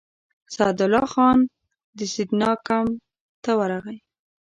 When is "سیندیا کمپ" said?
2.11-2.99